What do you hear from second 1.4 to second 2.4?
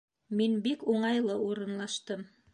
урынлаштым